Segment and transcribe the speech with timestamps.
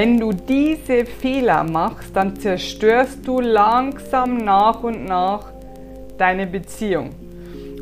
[0.00, 5.50] Wenn du diese Fehler machst, dann zerstörst du langsam nach und nach
[6.16, 7.10] deine Beziehung.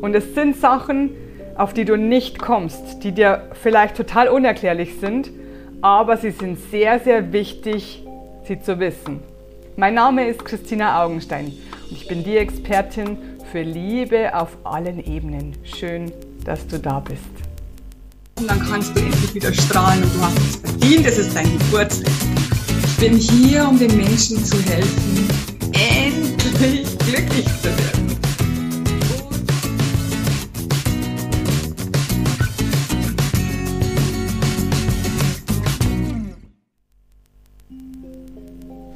[0.01, 1.11] Und es sind Sachen,
[1.55, 5.29] auf die du nicht kommst, die dir vielleicht total unerklärlich sind,
[5.83, 8.03] aber sie sind sehr, sehr wichtig,
[8.45, 9.21] sie zu wissen.
[9.75, 11.53] Mein Name ist Christina Augenstein
[11.87, 13.19] und ich bin die Expertin
[13.51, 15.53] für Liebe auf allen Ebenen.
[15.63, 16.11] Schön,
[16.43, 17.56] dass du da bist.
[18.37, 21.51] Und dann kannst du endlich wieder strahlen und du hast es verdient, es ist dein
[21.57, 22.13] Geburtstag.
[22.85, 25.27] Ich bin hier, um den Menschen zu helfen,
[25.73, 27.97] endlich glücklich zu werden.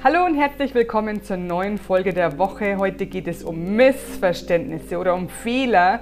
[0.04, 2.78] Hallo und herzlich willkommen zur neuen Folge der Woche.
[2.78, 6.02] Heute geht es um Missverständnisse oder um Fehler,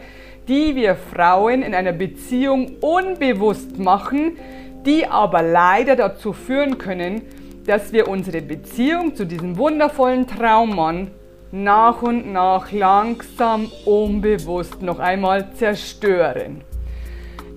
[0.49, 4.37] die wir Frauen in einer Beziehung unbewusst machen,
[4.83, 7.21] die aber leider dazu führen können,
[7.67, 11.11] dass wir unsere Beziehung zu diesem wundervollen Traummann
[11.51, 16.61] nach und nach langsam unbewusst noch einmal zerstören.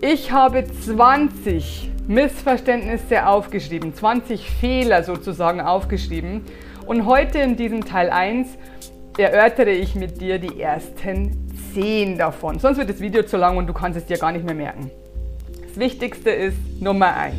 [0.02, 6.42] Ich habe 20 Missverständnisse aufgeschrieben, 20 Fehler sozusagen aufgeschrieben
[6.86, 8.48] und heute in diesem Teil 1
[9.17, 12.59] erörtere ich mit dir die ersten 10 davon.
[12.59, 14.91] Sonst wird das Video zu lang und du kannst es dir gar nicht mehr merken.
[15.67, 17.34] Das Wichtigste ist Nummer 1.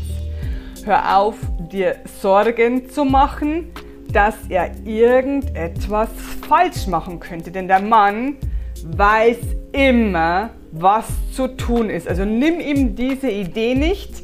[0.86, 1.36] Hör auf,
[1.72, 3.72] dir Sorgen zu machen,
[4.12, 6.10] dass er irgendetwas
[6.48, 7.52] falsch machen könnte.
[7.52, 8.38] Denn der Mann
[8.84, 9.38] weiß
[9.72, 12.08] immer, was zu tun ist.
[12.08, 14.24] Also nimm ihm diese Idee nicht.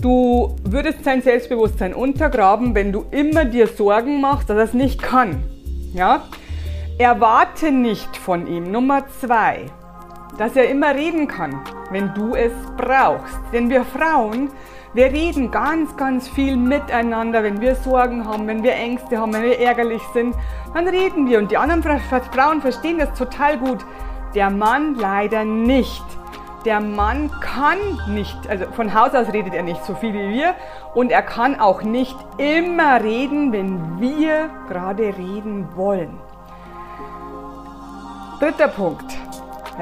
[0.00, 5.02] Du würdest sein Selbstbewusstsein untergraben, wenn du immer dir Sorgen machst, dass er es nicht
[5.02, 5.42] kann.
[5.94, 6.28] Ja?
[6.98, 9.66] Erwarte nicht von ihm, Nummer zwei,
[10.38, 13.38] dass er immer reden kann, wenn du es brauchst.
[13.52, 14.48] Denn wir Frauen,
[14.94, 19.42] wir reden ganz, ganz viel miteinander, wenn wir Sorgen haben, wenn wir Ängste haben, wenn
[19.42, 20.34] wir ärgerlich sind,
[20.72, 21.38] dann reden wir.
[21.38, 23.84] Und die anderen Frauen verstehen das total gut.
[24.34, 26.04] Der Mann leider nicht.
[26.64, 27.76] Der Mann kann
[28.08, 30.54] nicht, also von Haus aus redet er nicht so viel wie wir
[30.94, 36.18] und er kann auch nicht immer reden, wenn wir gerade reden wollen.
[38.38, 39.16] Dritter Punkt.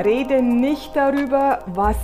[0.05, 1.97] Rede nicht darüber, was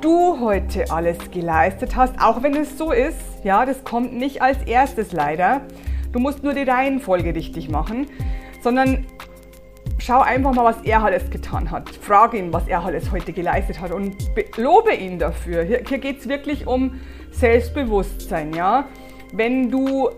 [0.00, 3.18] du heute alles geleistet hast, auch wenn es so ist.
[3.42, 5.62] Ja, das kommt nicht als erstes leider.
[6.12, 8.06] Du musst nur die Reihenfolge richtig machen,
[8.62, 9.04] sondern
[9.98, 11.90] schau einfach mal, was er alles getan hat.
[11.90, 14.14] Frage ihn, was er alles heute geleistet hat und
[14.56, 15.64] lobe ihn dafür.
[15.64, 17.00] Hier, hier geht es wirklich um
[17.32, 18.54] Selbstbewusstsein.
[18.54, 18.84] Ja?
[19.32, 20.10] Wenn du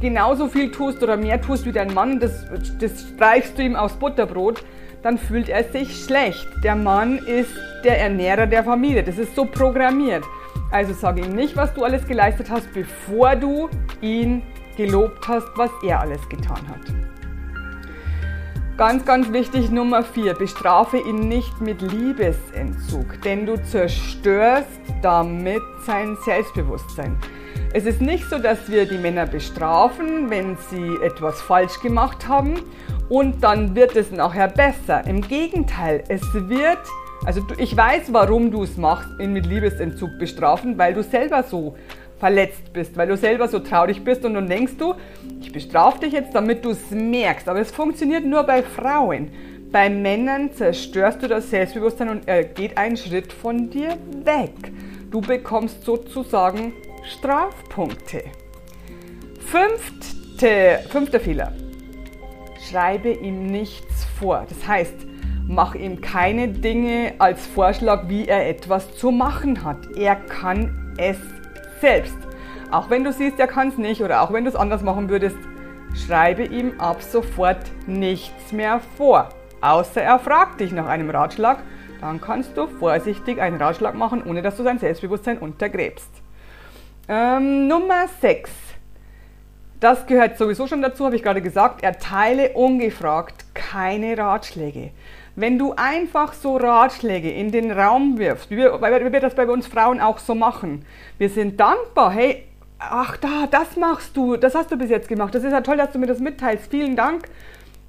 [0.00, 2.46] genauso viel tust oder mehr tust wie dein Mann, das,
[2.80, 4.62] das streichst du ihm aufs Butterbrot,
[5.02, 6.46] dann fühlt er sich schlecht.
[6.64, 9.02] Der Mann ist der Ernährer der Familie.
[9.02, 10.24] Das ist so programmiert.
[10.70, 13.68] Also sag ihm nicht, was du alles geleistet hast, bevor du
[14.00, 14.42] ihn
[14.76, 16.80] gelobt hast, was er alles getan hat.
[18.76, 20.34] Ganz, ganz wichtig Nummer 4.
[20.34, 24.68] Bestrafe ihn nicht mit Liebesentzug, denn du zerstörst
[25.00, 27.16] damit sein Selbstbewusstsein.
[27.72, 32.56] Es ist nicht so, dass wir die Männer bestrafen, wenn sie etwas falsch gemacht haben
[33.08, 35.06] und dann wird es nachher besser.
[35.06, 36.78] Im Gegenteil, es wird,
[37.24, 41.76] also ich weiß, warum du es machst, ihn mit Liebesentzug bestrafen, weil du selber so
[42.18, 44.94] verletzt bist, weil du selber so traurig bist und dann denkst du,
[45.40, 47.48] ich bestrafe dich jetzt, damit du es merkst.
[47.48, 49.30] Aber es funktioniert nur bei Frauen.
[49.70, 54.72] Bei Männern zerstörst du das Selbstbewusstsein und er geht einen Schritt von dir weg.
[55.10, 56.72] Du bekommst sozusagen
[57.04, 58.24] Strafpunkte.
[59.40, 61.52] Fünfte, fünfter Fehler
[62.70, 64.46] schreibe ihm nichts vor.
[64.48, 64.94] Das heißt,
[65.46, 69.96] mach ihm keine Dinge als Vorschlag, wie er etwas zu machen hat.
[69.96, 71.18] Er kann es
[71.80, 72.16] selbst.
[72.70, 75.08] Auch wenn du siehst, er kann es nicht oder auch wenn du es anders machen
[75.08, 75.36] würdest,
[76.06, 79.28] schreibe ihm ab sofort nichts mehr vor.
[79.60, 81.62] Außer er fragt dich nach einem Ratschlag,
[82.00, 86.10] dann kannst du vorsichtig einen Ratschlag machen, ohne dass du sein Selbstbewusstsein untergräbst.
[87.08, 88.50] Ähm, Nummer 6.
[89.80, 91.82] Das gehört sowieso schon dazu, habe ich gerade gesagt.
[91.82, 94.90] Erteile ungefragt keine Ratschläge.
[95.34, 99.46] Wenn du einfach so Ratschläge in den Raum wirfst, wie wir, weil wir das bei
[99.46, 100.86] uns Frauen auch so machen,
[101.18, 102.10] wir sind dankbar.
[102.10, 102.44] Hey,
[102.78, 105.34] ach da, das machst du, das hast du bis jetzt gemacht.
[105.34, 106.70] Das ist ja toll, dass du mir das mitteilst.
[106.70, 107.28] Vielen Dank.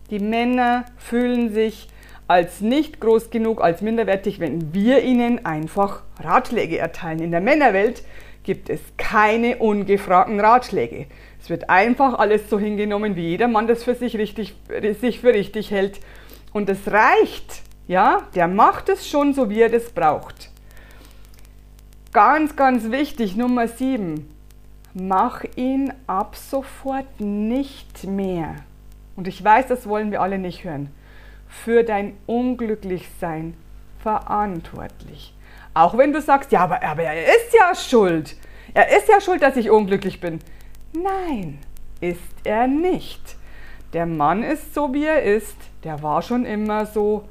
[0.09, 1.87] Die Männer fühlen sich
[2.27, 7.19] als nicht groß genug, als minderwertig, wenn wir ihnen einfach Ratschläge erteilen.
[7.19, 8.03] In der Männerwelt
[8.47, 11.07] gibt es keine ungefragten Ratschläge.
[11.39, 14.55] Es wird einfach alles so hingenommen, wie jeder Mann das für sich, richtig,
[15.01, 15.99] sich für richtig hält.
[16.53, 17.61] Und es reicht.
[17.87, 20.49] Ja, der macht es schon so, wie er das braucht.
[22.13, 24.25] Ganz, ganz wichtig, Nummer 7.
[24.93, 28.55] mach ihn ab sofort nicht mehr.
[29.17, 30.89] Und ich weiß, das wollen wir alle nicht hören.
[31.49, 33.55] Für dein Unglücklichsein
[33.99, 35.33] verantwortlich.
[35.77, 38.35] Auch wenn du sagst, ja, aber, aber er ist ja schuld.
[38.73, 40.39] Er ist ja schuld, dass ich unglücklich bin.
[40.91, 41.59] Nein,
[42.01, 43.35] ist er nicht.
[43.93, 45.55] Der Mann ist so, wie er ist.
[45.83, 47.25] Der war schon immer so.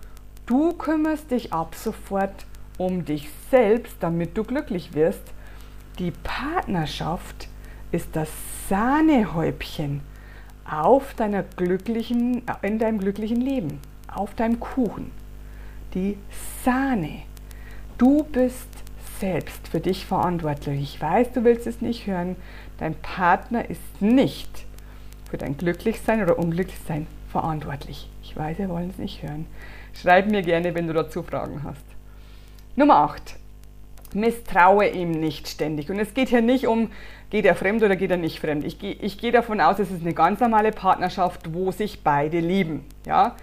[0.46, 2.46] Du kümmerst dich ab sofort
[2.78, 5.24] um dich selbst, damit du glücklich wirst.
[5.98, 7.48] Die Partnerschaft
[7.90, 8.28] ist das
[8.68, 10.02] Sahnehäubchen
[10.70, 15.10] auf deiner glücklichen, in deinem glücklichen Leben, auf deinem Kuchen.
[15.94, 16.16] Die
[16.64, 17.22] Sahne.
[17.98, 18.68] Du bist
[19.20, 20.82] selbst für dich verantwortlich.
[20.82, 22.36] Ich weiß, du willst es nicht hören.
[22.78, 24.66] Dein Partner ist nicht
[25.30, 28.10] für dein Glücklichsein oder Unglücklichsein verantwortlich.
[28.22, 29.46] Ich weiß, wir wollen es nicht hören.
[29.94, 31.84] Schreib mir gerne, wenn du dazu Fragen hast.
[32.76, 33.36] Nummer 8.
[34.12, 35.90] Misstraue ihm nicht ständig.
[35.90, 36.90] Und es geht hier nicht um,
[37.30, 38.64] geht er fremd oder geht er nicht fremd.
[38.64, 42.40] Ich gehe ich geh davon aus, es ist eine ganz normale Partnerschaft, wo sich beide
[42.40, 42.84] lieben.
[43.06, 43.36] Ja?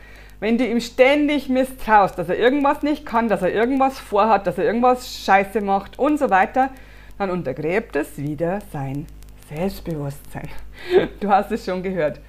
[0.44, 4.58] Wenn du ihm ständig misstraust, dass er irgendwas nicht kann, dass er irgendwas vorhat, dass
[4.58, 6.72] er irgendwas scheiße macht und so weiter,
[7.18, 9.08] dann untergräbt es wieder sein
[9.48, 10.50] Selbstbewusstsein.
[11.22, 12.20] Du hast es schon gehört.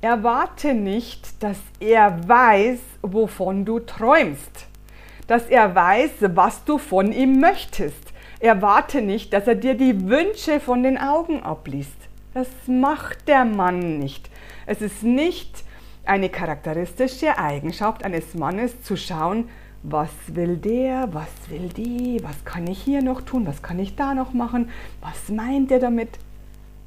[0.00, 4.66] Erwarte nicht, dass er weiß, wovon du träumst.
[5.28, 8.12] Dass er weiß, was du von ihm möchtest.
[8.40, 12.08] Erwarte nicht, dass er dir die Wünsche von den Augen abliest.
[12.34, 14.28] Das macht der Mann nicht.
[14.66, 15.62] Es ist nicht
[16.10, 19.48] eine charakteristische Eigenschaft eines Mannes zu schauen,
[19.84, 23.94] was will der, was will die, was kann ich hier noch tun, was kann ich
[23.94, 24.70] da noch machen,
[25.00, 26.18] was meint er damit.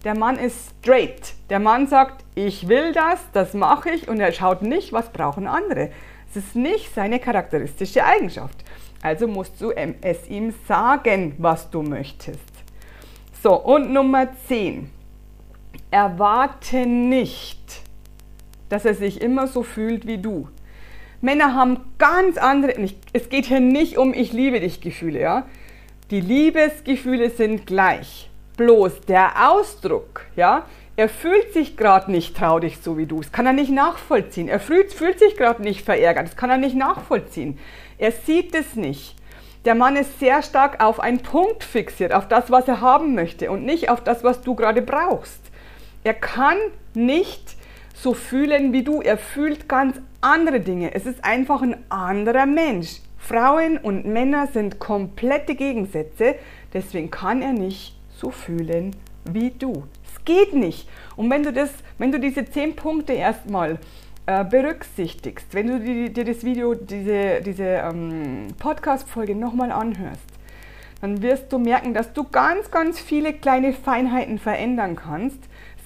[0.03, 1.35] Der Mann ist straight.
[1.49, 5.47] Der Mann sagt, ich will das, das mache ich und er schaut nicht, was brauchen
[5.47, 5.89] andere.
[6.29, 8.57] Es ist nicht seine charakteristische Eigenschaft.
[9.01, 12.41] Also musst du es ihm sagen, was du möchtest.
[13.41, 14.89] So, und Nummer 10.
[15.91, 17.82] Erwarte nicht,
[18.73, 20.47] dass er sich immer so fühlt wie du.
[21.21, 22.73] Männer haben ganz andere,
[23.13, 25.45] es geht hier nicht um ich liebe dich Gefühle, ja.
[26.09, 28.29] Die Liebesgefühle sind gleich.
[28.57, 30.65] Bloß der Ausdruck, ja,
[30.95, 33.21] er fühlt sich gerade nicht traurig so wie du.
[33.21, 34.47] Das kann er nicht nachvollziehen.
[34.47, 36.27] Er fühlt, fühlt sich gerade nicht verärgert.
[36.27, 37.57] Das kann er nicht nachvollziehen.
[37.97, 39.15] Er sieht es nicht.
[39.65, 43.49] Der Mann ist sehr stark auf einen Punkt fixiert, auf das, was er haben möchte
[43.49, 45.39] und nicht auf das, was du gerade brauchst.
[46.03, 46.57] Er kann
[46.93, 47.55] nicht
[47.93, 49.01] so fühlen wie du.
[49.01, 50.93] Er fühlt ganz andere Dinge.
[50.93, 53.01] Es ist einfach ein anderer Mensch.
[53.17, 56.35] Frauen und Männer sind komplette Gegensätze.
[56.73, 58.95] Deswegen kann er nicht so fühlen
[59.31, 59.83] wie du.
[60.05, 60.89] Es geht nicht.
[61.15, 63.79] Und wenn du, das, wenn du diese zehn Punkte erstmal
[64.25, 70.21] äh, berücksichtigst, wenn du dir, dir das Video, diese, diese ähm, Podcast-Folge nochmal anhörst,
[71.01, 75.39] dann wirst du merken, dass du ganz, ganz viele kleine Feinheiten verändern kannst.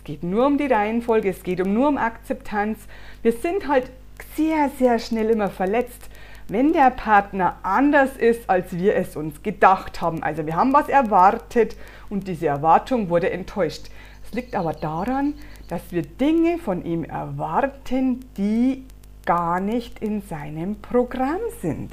[0.07, 2.79] Geht nur um die Reihenfolge, es geht nur um Akzeptanz.
[3.21, 3.91] Wir sind halt
[4.35, 6.09] sehr, sehr schnell immer verletzt
[6.49, 10.23] wenn der Partner anders ist, als wir es uns gedacht haben.
[10.23, 11.75] Also wir haben was erwartet
[12.09, 13.87] und diese Erwartung wurde enttäuscht.
[14.25, 15.33] Es liegt aber daran,
[15.67, 18.85] dass wir Dinge von ihm erwarten, die
[19.25, 21.91] gar nicht in seinem Programm sind.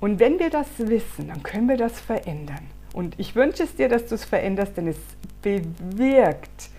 [0.00, 2.66] Und wenn wir das wissen, dann können wir das verändern.
[2.92, 4.98] Und ich wünsche es dir, dass du es veränderst, denn es
[5.42, 6.70] bewirkt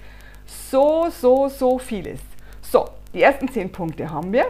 [0.45, 2.20] so, so, so vieles.
[2.62, 4.46] So, die ersten zehn Punkte haben wir.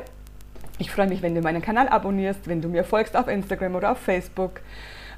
[0.77, 3.91] Ich freue mich, wenn du meinen Kanal abonnierst, wenn du mir folgst auf Instagram oder
[3.91, 4.62] auf Facebook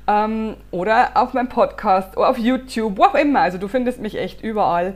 [0.07, 3.41] ähm, oder auf meinem Podcast oder auf YouTube, wo auch immer.
[3.41, 4.95] Also du findest mich echt überall.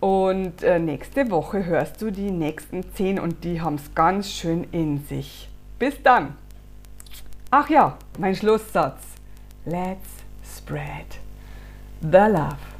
[0.00, 4.66] Und äh, nächste Woche hörst du die nächsten 10 und die haben es ganz schön
[4.72, 5.48] in sich.
[5.78, 6.36] Bis dann.
[7.50, 9.02] Ach ja, mein Schlusssatz.
[9.66, 11.18] Let's spread
[12.00, 12.79] the love.